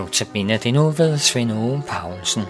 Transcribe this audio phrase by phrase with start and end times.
[0.00, 2.42] Notabene det nu ved Svend Ove Paulsen.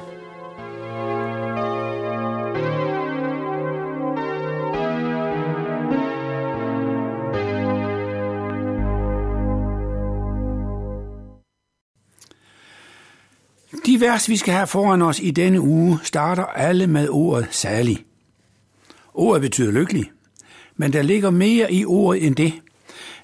[13.87, 18.05] De vers, vi skal have foran os i denne uge, starter alle med ordet særlig.
[19.14, 20.10] Ordet betyder lykkelig,
[20.77, 22.52] men der ligger mere i ordet end det,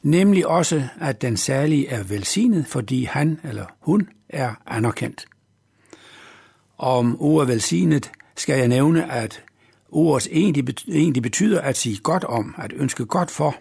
[0.07, 5.27] nemlig også, at den særlige er velsignet, fordi han eller hun er anerkendt.
[6.79, 9.43] Om ordet velsignet skal jeg nævne, at
[9.89, 10.29] ordet
[10.91, 13.57] egentlig betyder at sige godt om, at ønske godt for.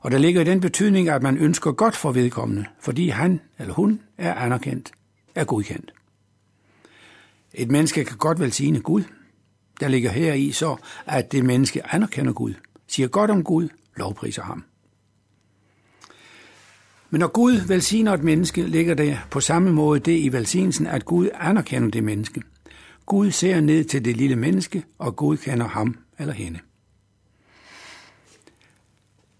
[0.00, 3.74] Og der ligger i den betydning, at man ønsker godt for vedkommende, fordi han eller
[3.74, 4.92] hun er anerkendt,
[5.34, 5.92] er godkendt.
[7.54, 9.02] Et menneske kan godt velsigne Gud.
[9.80, 12.54] Der ligger her i så, at det menneske anerkender Gud,
[12.86, 14.64] siger godt om Gud, lovpriser ham.
[17.10, 21.04] Men når Gud velsigner et menneske, ligger det på samme måde det i velsignelsen, at
[21.04, 22.42] Gud anerkender det menneske.
[23.06, 26.58] Gud ser ned til det lille menneske og godkender ham eller hende.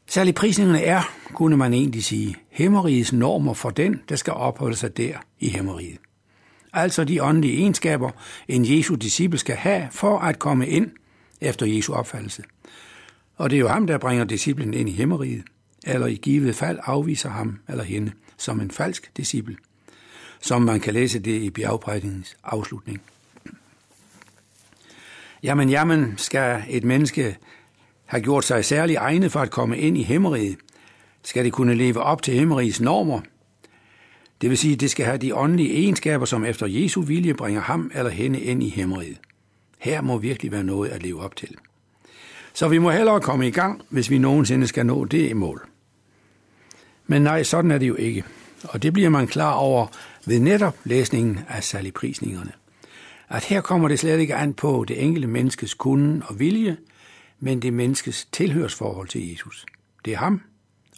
[0.06, 1.02] Særlig prisningerne er,
[1.34, 5.98] kunne man egentlig sige, hemmerigets normer for den, der skal opholde sig der i hemmeriget.
[6.72, 8.10] Altså de åndelige egenskaber,
[8.48, 10.90] en Jesu disciple skal have for at komme ind
[11.40, 12.42] efter Jesu opfattelse.
[13.36, 15.44] Og det er jo ham, der bringer disciplen ind i hemmeriget
[15.86, 19.56] eller i givet fald afviser ham eller hende som en falsk disciple,
[20.40, 23.02] som man kan læse det i bjergprædningens afslutning.
[25.42, 27.36] Jamen, jamen, skal et menneske
[28.06, 30.56] have gjort sig særlig egnet for at komme ind i himmeriget,
[31.22, 33.20] skal det kunne leve op til himmerigets normer.
[34.40, 37.60] Det vil sige, at det skal have de åndelige egenskaber, som efter Jesu vilje bringer
[37.60, 39.20] ham eller hende ind i himmeriget.
[39.78, 41.56] Her må virkelig være noget at leve op til.
[42.52, 45.68] Så vi må hellere komme i gang, hvis vi nogensinde skal nå det mål.
[47.06, 48.24] Men nej, sådan er det jo ikke.
[48.62, 49.86] Og det bliver man klar over
[50.26, 52.52] ved netop læsningen af saligprisningerne.
[53.28, 56.76] At her kommer det slet ikke an på det enkelte menneskes kunden og vilje,
[57.40, 59.66] men det menneskes tilhørsforhold til Jesus.
[60.04, 60.40] Det er ham,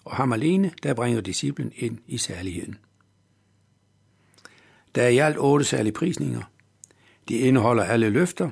[0.05, 2.79] og ham alene, der bringer disciplen ind i særligheden.
[4.95, 6.43] Der er i alt otte særlige prisninger.
[7.29, 8.51] De indeholder alle løfter,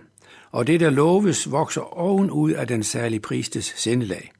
[0.51, 4.33] og det, der loves, vokser ovenud af den særlige pristes sindelag.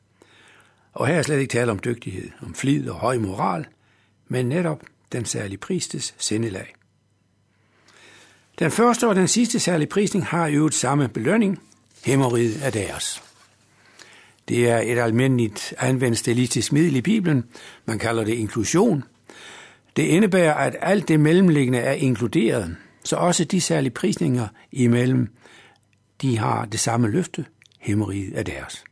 [0.93, 3.67] Og her er slet ikke tale om dygtighed, om flid og høj moral,
[4.29, 4.83] men netop
[5.13, 6.75] den særlige pristes sindelag.
[8.59, 11.59] Den første og den sidste særlige prisning har i øvrigt samme belønning.
[12.05, 13.23] Hæmmeriget er deres.
[14.49, 17.45] Det er et almindeligt anvendt stilistisk middel i Bibelen.
[17.87, 19.05] Man kalder det inklusion.
[19.97, 25.29] Det indebærer, at alt det mellemliggende er inkluderet, så også de særlige prisninger imellem,
[26.23, 27.47] de har det samme løfte.
[27.79, 28.85] himmeriget er deres.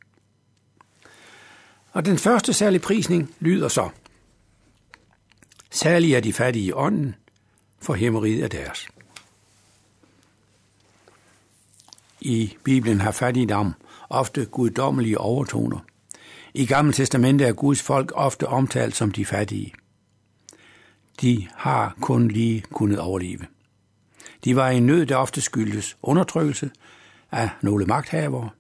[1.93, 3.91] Og den første særlige prisning lyder så.
[5.71, 7.15] Særlig er de fattige i ånden,
[7.81, 8.89] for himmeriget er deres.
[12.21, 13.75] I Bibelen har fattigdom
[14.09, 15.79] ofte guddommelige overtoner.
[16.55, 19.75] I Gamle Testamente er Guds folk ofte omtalt som de fattige.
[21.21, 23.47] De har kun lige kunnet overleve.
[24.45, 26.71] De var i nød, der ofte skyldes undertrykkelse
[27.33, 28.51] af nogle magthavere,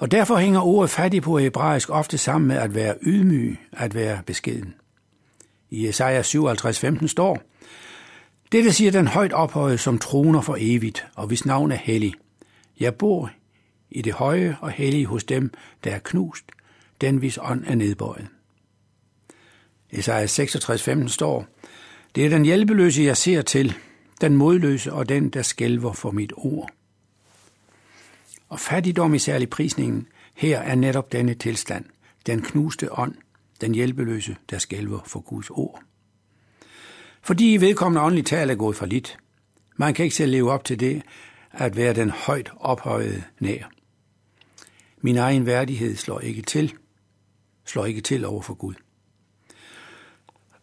[0.00, 4.22] og derfor hænger ordet fattig på hebraisk ofte sammen med at være ydmyg, at være
[4.26, 4.74] beskeden.
[5.70, 7.42] I Esajas 57:15 står,
[8.52, 12.14] Dette siger den højt ophøjet, som troner for evigt, og hvis navn er hellig.
[12.80, 13.30] Jeg bor
[13.90, 15.52] i det høje og hellige hos dem,
[15.84, 16.44] der er knust,
[17.00, 18.26] den hvis ånd er nedbøjet.
[19.90, 21.46] Esajas 66, står,
[22.14, 23.74] Det er den hjælpeløse, jeg ser til,
[24.20, 26.70] den modløse og den, der skælver for mit ord.
[28.50, 31.84] Og fattigdom i særlig prisningen her er netop denne tilstand,
[32.26, 33.14] den knuste ånd,
[33.60, 35.82] den hjælpeløse, der skælver for Guds ord.
[37.22, 39.18] Fordi vedkommende åndelig tal er gået for lidt.
[39.76, 41.02] Man kan ikke selv leve op til det,
[41.50, 43.70] at være den højt ophøjede nær.
[45.00, 46.74] Min egen værdighed slår ikke til,
[47.64, 48.74] slår ikke til over for Gud.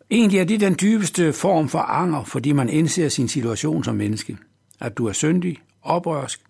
[0.09, 4.37] Egentlig er det den dybeste form for anger, fordi man indser sin situation som menneske.
[4.79, 6.41] At du er syndig, oprørsk,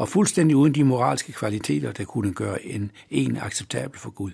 [0.00, 4.30] og fuldstændig uden de moralske kvaliteter, der kunne gøre en, en acceptabel for Gud.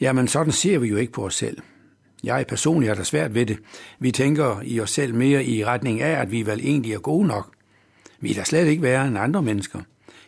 [0.00, 1.58] Jamen, sådan ser vi jo ikke på os selv.
[2.24, 3.58] Jeg personligt har da svært ved det.
[3.98, 7.26] Vi tænker i os selv mere i retning af, at vi vel egentlig er gode
[7.26, 7.54] nok.
[8.20, 9.80] Vi er da slet ikke værre end andre mennesker.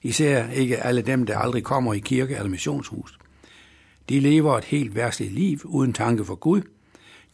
[0.03, 3.19] Især ikke alle dem, der aldrig kommer i kirke eller missionshus.
[4.09, 6.63] De lever et helt værtsligt liv uden tanke for Gud.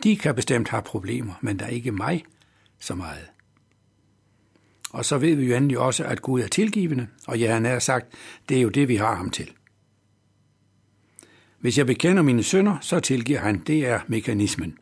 [0.03, 2.25] De kan bestemt have problemer, men der er ikke mig
[2.79, 3.33] så meget.
[4.93, 7.79] Og så ved vi jo endelig også, at Gud er tilgivende, og ja, han har
[7.79, 8.07] sagt,
[8.49, 9.51] det er jo det, vi har ham til.
[11.61, 13.59] Hvis jeg bekender mine sønder, så tilgiver han.
[13.67, 14.79] Det er mekanismen.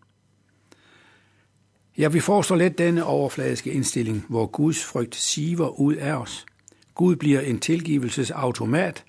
[1.99, 6.47] Ja, vi forstår let denne overfladiske indstilling, hvor Guds frygt siver ud af os.
[6.95, 9.05] Gud bliver en tilgivelsesautomat,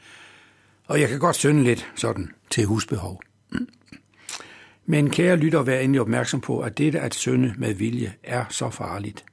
[0.86, 3.22] og jeg kan godt synde lidt sådan til husbehov.
[4.86, 8.70] Men kære lytter, vær endelig opmærksom på, at dette at synde med vilje er så
[8.70, 9.26] farligt.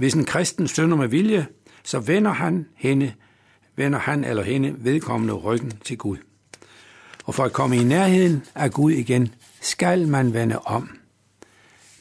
[0.00, 1.46] Hvis en kristen synder med vilje,
[1.84, 3.12] så vender han, hende,
[3.76, 6.16] vender han eller hende vedkommende ryggen til Gud.
[7.24, 10.98] Og for at komme i nærheden af Gud igen, skal man vende om.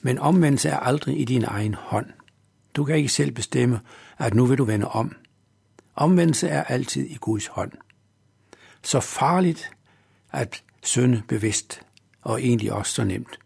[0.02, 2.06] Men omvendelse er aldrig i din egen hånd.
[2.76, 3.80] Du kan ikke selv bestemme,
[4.18, 5.16] at nu vil du vende om.
[5.96, 7.72] Omvendelse er altid i Guds hånd.
[8.84, 9.72] Så farligt
[10.32, 11.82] at synde bevidst,
[12.22, 13.40] og egentlig også så nemt.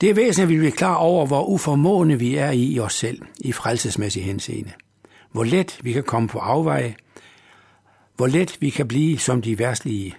[0.00, 3.22] Det er væsentligt, at vi bliver klar over, hvor uformående vi er i, os selv,
[3.38, 4.72] i frelsesmæssig henseende.
[5.32, 6.96] Hvor let vi kan komme på afveje,
[8.16, 10.16] hvor let vi kan blive som de værstlige,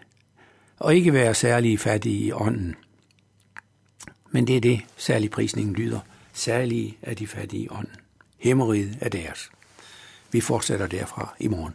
[0.79, 2.75] og ikke være særlig fattige i ånden.
[4.31, 5.99] Men det er det, særlig prisningen lyder.
[6.33, 7.95] Særlige er de fattige i ånden.
[8.39, 9.49] Himmeriget er deres.
[10.31, 11.73] Vi fortsætter derfra i morgen.